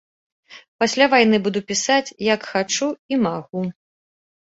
[0.83, 3.61] Пасля вайны буду пісаць, як хачу і магу.